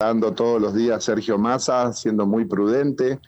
[0.00, 3.20] dando todos los días Sergio Massa, siendo muy prudente,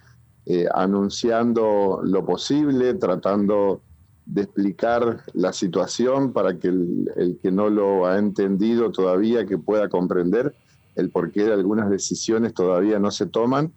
[0.46, 3.82] eh, anunciando lo posible, tratando
[4.24, 9.90] de explicar la situación para que el, que no lo ha entendido todavía que pueda
[9.90, 10.54] comprender
[10.96, 13.70] el porqué de algunas decisiones todavía no se toman.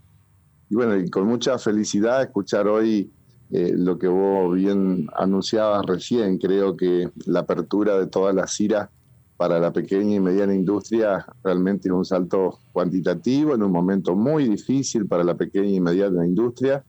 [0.69, 3.11] Y bueno, y con mucha felicidad escuchar hoy
[3.51, 6.37] eh, lo que vos bien anunciabas recién.
[6.37, 8.89] Creo que la apertura de todas las CIRA
[9.37, 14.47] para la pequeña y mediana industria realmente es un salto cuantitativo en un momento muy
[14.47, 16.83] difícil para la pequeña y mediana industria.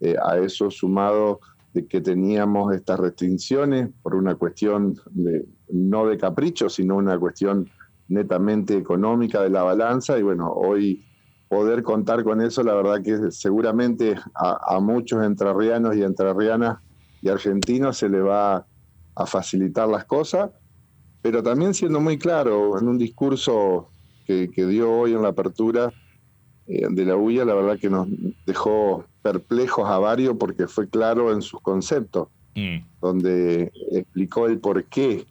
[0.00, 1.40] Eh, a eso sumado
[1.72, 7.68] de que teníamos estas restricciones por una cuestión de, no de capricho, sino una cuestión
[8.08, 10.18] netamente económica de la balanza.
[10.18, 11.04] Y bueno, hoy
[11.48, 16.78] poder contar con eso, la verdad que seguramente a, a muchos entrerrianos y entrerrianas
[17.22, 18.66] y argentinos se le va
[19.14, 20.50] a facilitar las cosas
[21.26, 23.88] pero también siendo muy claro en un discurso
[24.28, 25.92] que, dio hoy en la apertura
[26.68, 28.06] eh, de la UIA, la verdad que nos
[28.46, 32.76] dejó perplejos a varios porque fue claro en sus conceptos, mm.
[33.00, 35.26] donde explicó el por qué,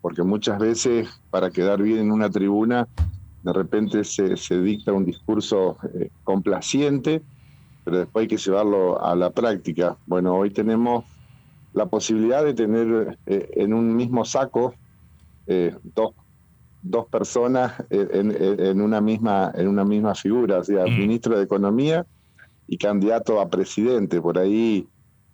[0.00, 2.88] porque muchas veces para quedar bien en una tribuna,
[3.42, 7.20] de repente se, dicta un discurso eh, complaciente,
[7.84, 9.98] pero después hay que llevarlo a la práctica.
[10.06, 11.04] Bueno, hoy tenemos
[11.74, 14.74] la posibilidad de tener eh, en un mismo saco
[15.46, 16.14] eh, dos,
[16.82, 20.98] dos personas en, una misma, en una misma figura, o sea, mm.
[20.98, 22.06] ministro de Economía
[22.66, 24.86] y candidato a presidente, por ahí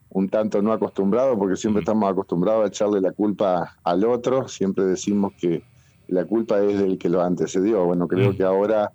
[0.08, 1.84] un tanto no acostumbrado, porque siempre mm.
[1.84, 5.62] estamos acostumbrados a echarle la culpa al otro, siempre decimos que
[6.08, 7.84] la culpa es del que lo antecedió.
[7.84, 8.36] Bueno, creo mm.
[8.36, 8.92] que ahora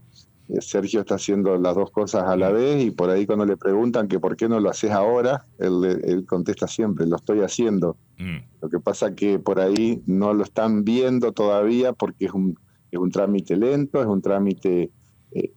[0.60, 4.08] Sergio está haciendo las dos cosas a la vez y por ahí cuando le preguntan
[4.08, 7.96] que por qué no lo haces ahora, él, contesta siempre, lo estoy haciendo.
[8.18, 8.38] Mm.
[8.62, 12.58] Lo que pasa que por ahí no lo están viendo todavía porque es un,
[12.92, 14.92] es un trámite lento, es un trámite
[15.32, 15.52] eh,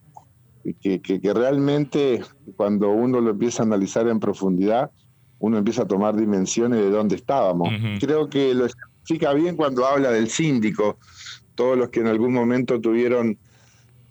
[0.81, 2.23] que, que, realmente
[2.57, 4.91] cuando uno lo empieza a analizar en profundidad,
[5.41, 7.69] uno empieza a tomar dimensiones de dónde estábamos.
[8.01, 10.99] Creo que lo explica bien cuando habla del síndico,
[11.55, 13.39] todos los que en algún momento tuvieron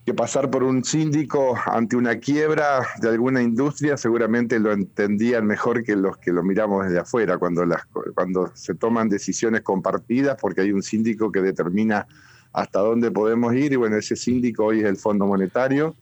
[0.05, 5.83] que pasar por un síndico ante una quiebra de alguna industria seguramente lo entendían mejor
[5.83, 10.61] que los que lo miramos desde afuera, cuando, las, cuando se toman decisiones compartidas, porque
[10.61, 12.05] hay un síndico que determina
[12.51, 15.95] hasta dónde podemos ir, y bueno, ese síndico hoy es el Fondo Monetario,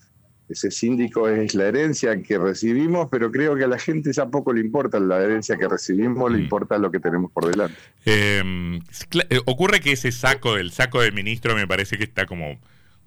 [0.49, 4.51] ese síndico es la herencia que recibimos, pero creo que a la gente ya poco
[4.51, 6.41] le importa la herencia que recibimos, le mm.
[6.41, 7.77] importa lo que tenemos por delante.
[8.03, 8.81] Em,
[9.29, 12.59] eh, ocurre que ese saco, el saco del ministro, me parece que está como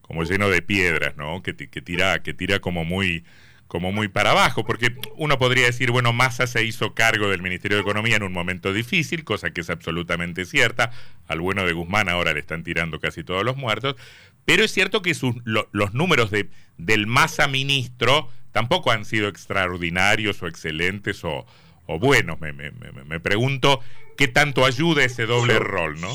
[0.07, 1.43] como lleno de piedras, ¿no?
[1.43, 3.25] Que, que, tira, que tira como muy,
[3.67, 7.79] como muy para abajo, porque uno podría decir, bueno, Massa se hizo cargo del Ministerio
[7.79, 10.91] de Economía en un momento difícil, cosa que es absolutamente cierta,
[11.27, 13.97] al bueno de Guzmán ahora le están tirando casi todos los muertos,
[14.45, 20.43] pero es cierto que sus, los números de, del Massa ministro tampoco han sido extraordinarios
[20.43, 21.47] o excelentes o,
[21.87, 22.41] o buenos.
[22.41, 23.81] Me, me, me, pregunto
[24.19, 26.13] qué tanto ayuda ese doble rol, ¿no?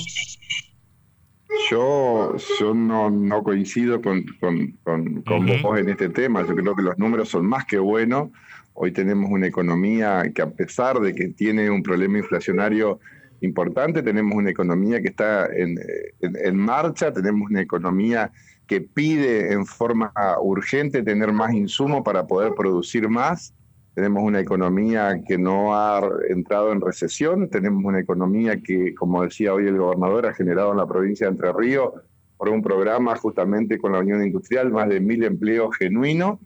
[1.70, 5.24] Yo, yo no, no coincido con, con,
[5.64, 6.46] vos en este tema.
[6.46, 8.30] Yo creo que los números son más que buenos.
[8.74, 13.00] Hoy tenemos una economía que a pesar de que tiene un problema inflacionario
[13.42, 15.78] importante, tenemos una economía que está en,
[16.20, 18.32] en marcha, tenemos una economía
[18.68, 23.54] que pide en forma urgente tener más insumos para poder producir más
[24.00, 29.54] tenemos una economía que no ha entrado en recesión, tenemos una economía que, como decía
[29.54, 31.92] hoy el gobernador, ha generado en la provincia de Entre Ríos,
[32.38, 36.40] por un programa justamente con la Unión Industrial, más de mil empleos genuinos,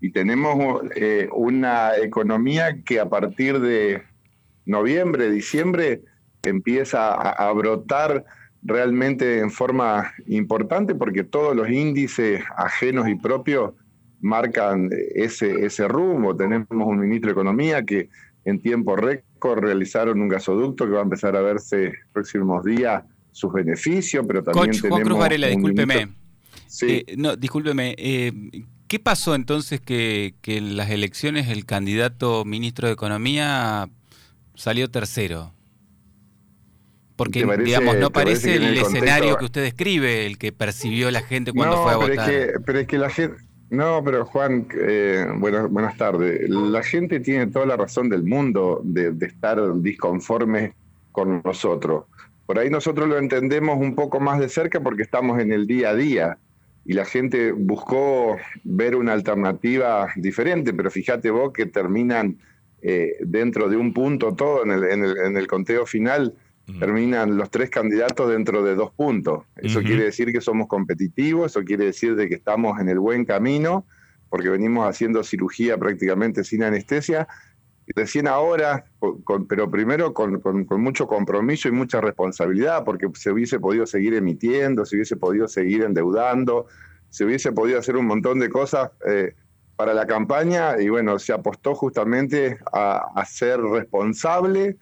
[0.00, 4.02] y tenemos eh, una economía que a partir de
[4.64, 6.02] noviembre, diciembre,
[6.42, 8.24] empieza a brotar
[8.62, 13.74] realmente en forma importante porque todos los índices ajenos y propios
[14.26, 16.36] marcan ese, ese rumbo.
[16.36, 18.08] Tenemos un ministro de Economía que
[18.44, 23.52] en tiempo récord realizaron un gasoducto que va a empezar a verse próximos días sus
[23.52, 25.00] beneficios, pero también tenemos...
[25.02, 26.08] Cruz Varela, discúlpeme.
[26.66, 27.04] Sí.
[27.06, 27.94] Eh, no, discúlpeme.
[27.98, 28.32] Eh,
[28.88, 33.88] ¿Qué pasó entonces que, que en las elecciones el candidato ministro de Economía
[34.54, 35.52] salió tercero?
[37.16, 41.82] Porque, digamos, no parece el, escenario que usted describe, el que percibió la gente cuando
[41.82, 42.30] fue a votar.
[42.64, 43.36] pero es que la gente,
[43.70, 46.48] no, pero Juan, eh, buenas, buenas tardes.
[46.48, 50.74] La gente tiene toda la razón del mundo de, estar disconforme
[51.10, 52.04] con nosotros.
[52.46, 55.90] Por ahí nosotros lo entendemos un poco más de cerca porque estamos en el día
[55.90, 56.38] a día
[56.84, 62.38] y la gente buscó ver una alternativa diferente, pero fíjate vos que terminan
[62.82, 64.84] eh, dentro de un punto todo en el,
[65.18, 66.34] en el, conteo final.
[66.78, 69.44] Terminan los tres candidatos dentro de dos puntos.
[69.56, 73.24] Eso quiere decir que somos competitivos, eso quiere decir de que estamos en el buen
[73.24, 73.86] camino,
[74.28, 77.28] porque venimos haciendo cirugía prácticamente sin anestesia.
[77.86, 78.84] Y recién ahora,
[79.48, 84.84] pero primero con, con, mucho compromiso y mucha responsabilidad, porque se hubiese podido seguir emitiendo,
[84.84, 86.66] se hubiese podido seguir endeudando,
[87.10, 89.34] se hubiese podido hacer un montón de cosas eh,
[89.76, 94.76] para la campaña y bueno, se apostó justamente a, ser responsable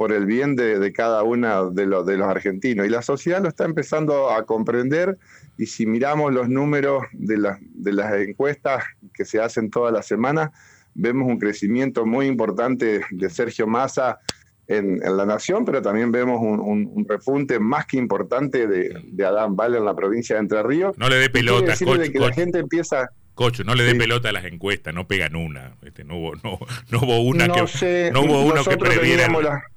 [0.00, 2.86] por el bien de, cada uno de, los, de los argentinos.
[2.86, 5.18] Y la sociedad lo está empezando a comprender
[5.58, 8.82] y si miramos los números de, de las encuestas
[9.12, 10.52] que se hacen toda la semana,
[10.94, 14.20] vemos un crecimiento muy importante de Sergio Massa
[14.68, 19.76] en, la nación, pero también vemos un, repunte más que importante de, de, Adán Valle
[19.76, 20.96] en la provincia de Entre Ríos.
[20.96, 23.10] No le dé pelota, coach, que la gente empieza...
[23.40, 25.72] Cocho, no le dé pelota a las encuestas, no pegan una.
[25.80, 26.58] Este, no, hubo, no,
[26.90, 29.28] no hubo una que no hubo uno que previera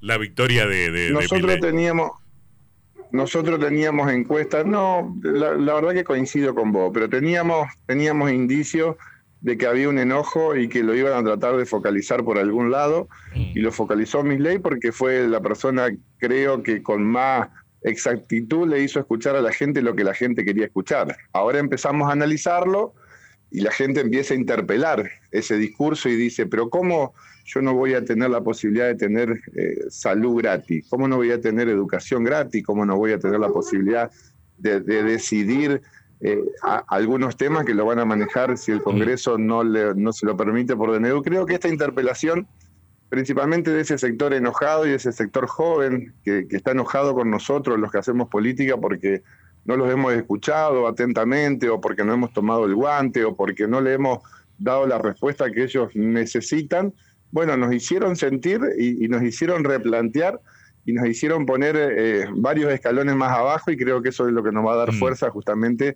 [0.01, 2.11] la, victoria de, de Nosotros teníamos
[3.11, 8.97] nosotros teníamos encuestas, no, la, la, verdad que coincido con vos, pero teníamos, teníamos indicios
[9.39, 12.69] de que había un enojo y que lo iban a tratar de focalizar por algún
[12.69, 15.87] lado, y lo focalizó Misley porque fue la persona,
[16.17, 17.47] creo que con más
[17.81, 21.15] exactitud le hizo escuchar a la gente lo que la gente quería escuchar.
[21.31, 22.93] Ahora empezamos a analizarlo
[23.53, 27.13] y la gente empieza a interpelar ese discurso y dice, pero ¿cómo
[27.45, 30.85] yo no voy a tener la posibilidad de tener eh, salud gratis?
[30.89, 32.65] ¿Cómo no voy a tener educación gratis?
[32.65, 34.11] ¿Cómo no voy a tener la posibilidad
[34.57, 35.81] de, de decidir
[36.25, 36.41] eh,
[36.87, 40.37] algunos temas que lo van a manejar si el Congreso no, le, no se lo
[40.37, 41.21] permite por DNU.
[41.21, 42.47] Creo que esta interpelación,
[43.09, 47.77] principalmente de ese sector enojado y de ese sector joven que, está enojado con nosotros,
[47.77, 49.21] los que hacemos política, porque
[49.65, 53.81] no los hemos escuchado atentamente o porque no hemos tomado el guante o porque no
[53.81, 54.19] le hemos
[54.57, 56.93] dado la respuesta que ellos necesitan,
[57.31, 60.39] bueno, nos hicieron sentir y, nos hicieron replantear
[60.85, 64.43] y nos hicieron poner eh, varios escalones más abajo y creo que eso es lo
[64.43, 64.99] que nos va a dar mm.
[64.99, 65.93] fuerza justamente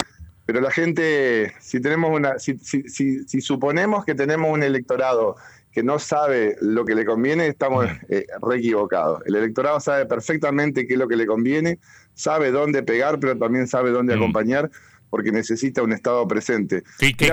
[0.47, 5.35] pero la gente, si tenemos una, si, si, suponemos que tenemos un electorado
[5.73, 9.21] que no sabe lo que le conviene, estamos eh, re equivocados.
[9.25, 11.79] El electorado sabe perfectamente qué es lo que le conviene,
[12.17, 14.17] sabe dónde pegar, pero también sabe dónde mm.
[14.19, 14.71] acompañar
[15.09, 16.83] porque necesita un Estado presente.
[16.99, 17.31] Sí, qué,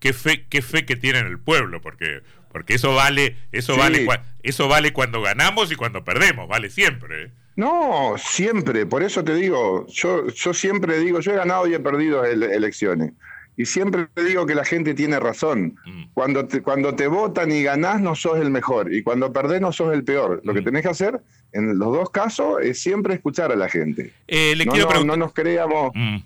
[0.00, 4.06] qué, fe, qué fe que tiene el pueblo, porque porque eso vale, eso vale,
[4.42, 7.30] eso vale cuando ganamos y cuando perdemos, vale siempre.
[7.56, 11.80] No, siempre, por eso te digo, yo, yo siempre digo, yo he ganado y he
[11.80, 13.12] perdido elecciones.
[13.58, 15.74] Y siempre te digo que la gente tiene razón.
[15.84, 16.04] Mm.
[16.14, 18.94] Cuando, te, cuando te votan y ganás, no sos el mejor.
[18.94, 20.40] Y cuando perdés, no sos el peor.
[20.44, 20.64] Lo que mm.
[20.64, 21.20] tenés que hacer,
[21.50, 24.12] en los dos casos, es siempre escuchar a la gente.
[24.28, 25.90] Eh, le no, quiero no, nos creamos.
[25.92, 26.18] Mm.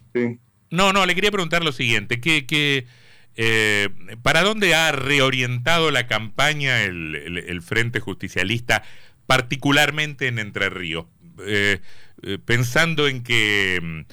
[0.71, 2.85] No, no, le quería preguntar lo siguiente: que, que
[3.37, 3.89] eh,
[4.21, 7.17] ¿para dónde ha reorientado la campaña el,
[7.49, 8.83] el Frente Justicialista,
[9.27, 11.07] particularmente en Entre Ríos?
[11.47, 11.81] Eh,
[12.45, 14.05] pensando en que,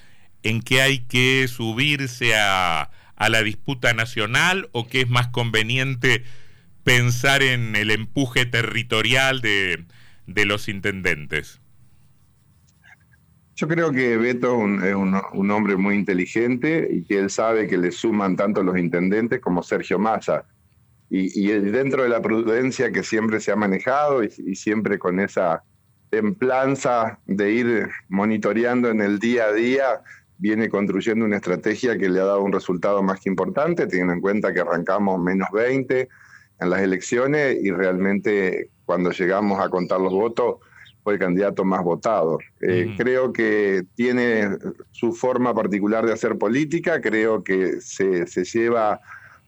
[0.44, 2.90] en que hay que subirse a,
[3.20, 6.24] a la disputa nacional o que es más conveniente
[6.84, 9.86] pensar en el empuje territorial de,
[10.26, 11.62] de los intendentes?
[13.56, 17.92] Yo creo que Beto es un, hombre muy inteligente y que él sabe que le
[17.92, 20.46] suman tanto los intendentes como Sergio Massa.
[21.10, 25.64] Y dentro de la prudencia que siempre se ha manejado y siempre con esa
[26.10, 30.02] templanza de ir monitoreando en el día a día,
[30.40, 34.22] viene construyendo una estrategia que le ha dado un resultado más que importante, teniendo en
[34.22, 36.08] cuenta que arrancamos menos 20
[36.62, 40.56] en las elecciones y realmente cuando llegamos a contar los votos
[41.04, 42.40] fue el candidato más votado.
[42.62, 44.58] Eh, creo que tiene
[44.92, 49.02] su forma particular de hacer política, creo que se, se lleva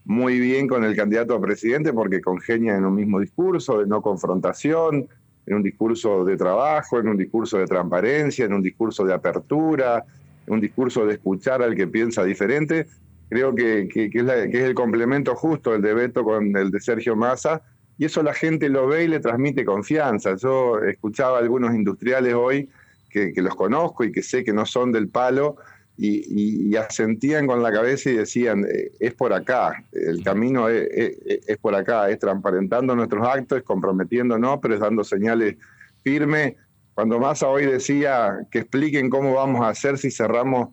[0.03, 4.01] muy bien con el candidato a presidente porque congenia en un mismo discurso de no
[4.01, 5.07] confrontación,
[5.45, 10.03] en un discurso de trabajo, en un discurso de transparencia, en un discurso de apertura,
[10.47, 12.87] un discurso de escuchar al que piensa diferente.
[13.29, 17.61] Creo que, que, es, el complemento justo el de Beto con el de Sergio Massa,
[17.97, 20.35] y eso la gente lo ve y le transmite confianza.
[20.35, 22.69] Yo escuchaba a algunos industriales hoy
[23.09, 25.57] que, que los conozco y que sé que no son del palo,
[26.03, 31.75] y, asentían con la cabeza y decían, eh, es por acá, el camino es, por
[31.75, 35.57] acá, es transparentando nuestros actos, es comprometiéndonos, pero es dando señales
[36.03, 36.55] firmes.
[36.93, 40.69] Cuando Massa hoy decía que expliquen cómo vamos a hacer si cerramos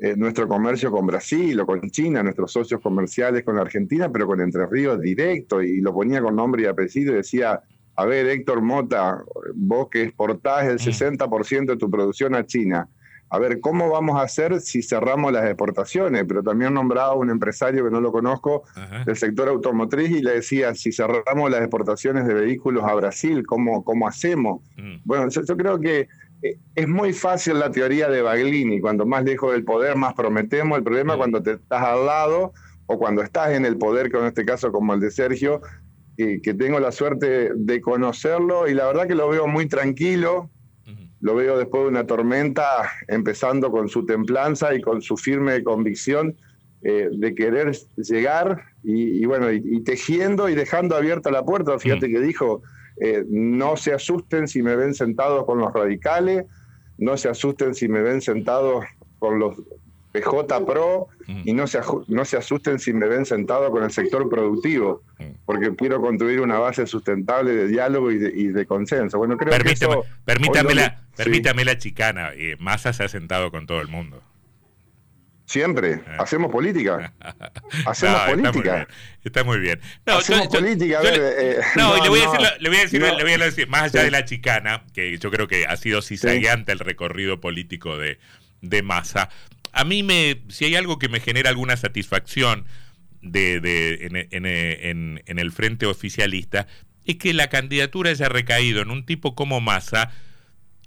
[0.00, 4.26] eh, nuestro comercio con Brasil o con China, nuestros socios comerciales con la Argentina, pero
[4.26, 7.60] con Entre Ríos directo, y lo ponía con nombre y apellido y decía,
[7.96, 9.22] a ver, Héctor Mota,
[9.54, 11.66] vos que exportás el 60% mm.
[11.66, 12.88] de tu producción a China,
[13.32, 16.24] a ver, ¿cómo vamos a hacer si cerramos las exportaciones?
[16.26, 18.64] Pero también nombraba un empresario que no lo conozco
[19.06, 23.84] del sector automotriz y le decía, si cerramos las exportaciones de vehículos a Brasil, ¿cómo,
[23.84, 24.62] cómo hacemos?
[24.76, 24.96] Mm.
[25.04, 26.08] Bueno, yo, creo que
[26.42, 30.78] eh, es muy fácil la teoría de Baglini, cuando más lejos del poder, más prometemos.
[30.78, 32.52] El problema es cuando te estás al lado
[32.86, 35.60] o cuando estás en el poder, como en este caso como el de Sergio,
[36.16, 40.50] que tengo la suerte de conocerlo y la verdad que lo veo muy tranquilo,
[41.20, 46.36] lo veo después de una tormenta, empezando con su templanza y con su firme convicción
[46.82, 51.78] eh, de querer llegar y, bueno, y, tejiendo y dejando abierta la puerta.
[51.78, 52.62] Fíjate que dijo,
[53.00, 56.46] eh, no se asusten si me ven sentado con los radicales,
[56.96, 58.80] no se asusten si me ven sentado
[59.18, 59.56] con los
[60.12, 61.42] PJ Pro mm.
[61.44, 65.24] y no se, no se asusten si me ven sentado con el sector productivo, mm.
[65.44, 69.18] porque quiero construir una base sustentable de diálogo y de, consenso.
[69.18, 73.66] Bueno, creo que eso, permítame, la, permítame la chicana, eh, Massa se ha sentado con
[73.66, 74.22] todo el mundo.
[75.50, 75.94] Siempre.
[75.94, 76.02] Eh.
[76.20, 77.12] Hacemos política.
[77.84, 78.86] Hacemos política.
[79.24, 79.80] Está muy bien.
[80.06, 81.00] No, Hacemos política.
[81.76, 83.82] no, y le voy, a decir, le voy a decir, le voy a decir, más
[83.82, 88.20] allá de la chicana, que yo creo que ha sido cizagueante el recorrido político de,
[88.62, 89.28] de Massa,
[89.72, 92.66] a mí me, si hay algo que me genera alguna satisfacción
[93.22, 96.66] de, de en, en, el frente oficialista,
[97.04, 100.10] es que la candidatura haya recaído en un tipo como Massa,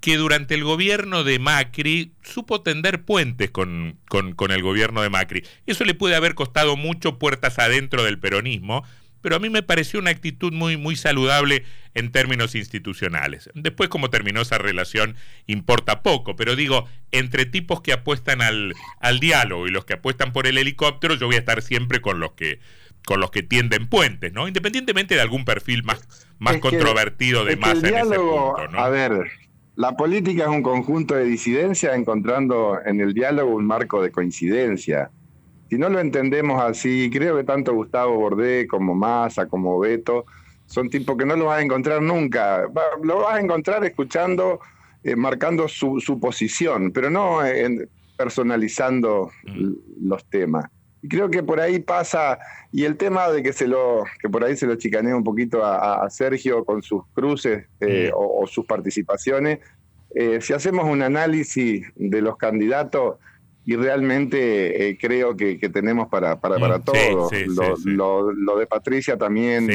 [0.02, 5.10] que durante el gobierno de Macri supo tender puentes con, con, con, el gobierno de
[5.10, 5.44] Macri.
[5.66, 8.84] Eso le puede haber costado mucho puertas adentro del peronismo,
[9.24, 11.64] pero a mí me pareció una actitud muy, muy saludable
[11.96, 13.50] en términos institucionales.
[13.56, 15.16] Después, cómo terminó esa relación,
[15.48, 20.34] importa poco, pero digo, entre tipos que apuestan al, al diálogo y los que apuestan
[20.34, 22.60] por el helicóptero, yo voy a estar siempre con los que
[23.06, 24.48] con los que tienden puentes, ¿no?
[24.48, 26.08] Independientemente de algún perfil más,
[26.40, 28.80] más controvertido de masa en ese punto, ¿no?
[28.80, 29.30] A ver,
[29.76, 35.10] la política es un conjunto de disidencias encontrando en el diálogo un marco de coincidencia.
[35.70, 40.26] Si no lo entendemos así, creo que tanto Gustavo Bordé como Massa, como Beto,
[40.66, 42.64] son tipos que no lo vas a encontrar nunca.
[43.02, 44.60] Lo vas a encontrar escuchando,
[45.04, 47.40] eh, marcando su, posición, pero no
[48.18, 49.32] personalizando
[50.02, 50.66] los temas.
[51.04, 52.40] Y creo que por ahí pasa,
[52.72, 55.64] y el tema de que se lo, que por ahí se lo chicanea un poquito
[55.64, 59.60] a, Sergio con sus cruces eh, o, sus participaciones,
[60.16, 63.18] eh, si hacemos un análisis de los candidatos,
[63.66, 67.30] y realmente eh, creo que, tenemos para, para, para mm, todo.
[67.86, 69.70] lo, de Patricia también.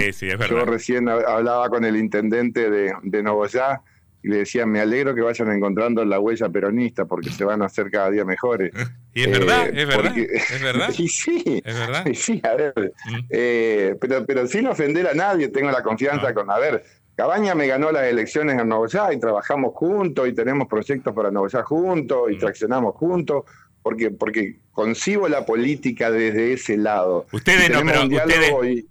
[0.49, 3.83] Yo recién hablaba con el intendente de, de Novoyá
[4.23, 7.66] y le decía, me alegro que vayan encontrando la huella peronista porque se van a
[7.66, 8.73] hacer cada día mejores.
[9.14, 10.16] Y es verdad, es verdad.
[10.16, 10.90] es verdad.
[10.99, 12.04] Y sí, es verdad.
[12.14, 12.73] sí, a ver.
[12.76, 13.18] Mm.
[13.30, 16.85] Eh, pero, pero sin ofender a nadie, tengo la confianza con, a ver,
[17.16, 21.64] Cabaña me ganó las elecciones en Novoyá y trabajamos juntos y tenemos proyectos para Novoyá
[21.64, 22.38] juntos y mm.
[22.38, 23.42] traccionamos juntos
[23.88, 27.26] porque, porque concibo la política desde ese lado.
[27.33, 27.80] Ustedes no,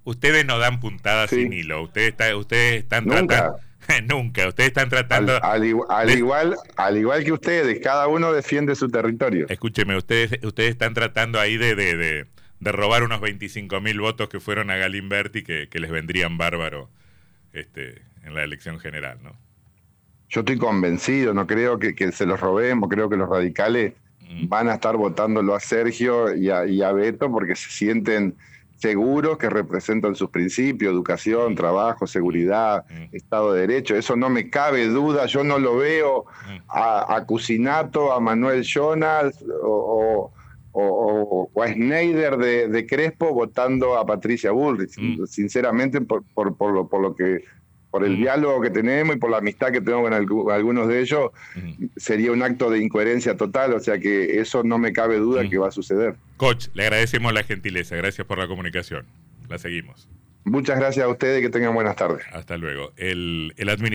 [0.05, 3.59] ustedes, no dan puntadas sin hilo, ustedes, ustedes están tratando...
[4.09, 5.37] Nunca, ustedes están tratando...
[5.43, 9.45] Al, igual, al igual que ustedes, cada uno defiende su territorio.
[9.49, 12.25] Escúcheme, ustedes, ustedes están tratando ahí de, de,
[12.59, 16.89] de, robar unos 25 mil votos que fueron a Galimberti que, que les vendrían bárbaro
[17.53, 19.35] este, en la elección general, ¿no?
[20.27, 23.93] Yo estoy convencido, no creo que, que se los robemos, creo que los radicales
[24.47, 28.35] van a estar votándolo a Sergio y a, Beto porque se sienten
[28.77, 33.95] seguros que representan sus principios, educación, trabajo, seguridad, Estado de Derecho.
[33.95, 36.25] Eso no me cabe duda, yo no lo veo
[36.67, 40.31] a, a Cusinato, a Manuel Jonas o,
[40.79, 44.95] o, a Schneider de, Crespo votando a Patricia Bullrich.
[44.97, 45.25] Mm.
[45.25, 47.43] Sinceramente, por, por, por, lo, por lo que
[47.97, 51.31] por el diálogo que tenemos y por la amistad que tengo con algunos de ellos,
[51.95, 55.57] sería un acto de incoherencia total, o sea que eso no me cabe duda que
[55.57, 56.15] va a suceder.
[56.37, 59.07] Coach, le agradecemos la gentileza, gracias por la comunicación.
[59.49, 60.07] La seguimos.
[60.43, 62.23] Muchas gracias a ustedes y que tengan buenas tardes.
[62.31, 62.93] Hasta luego.
[62.97, 63.67] El, el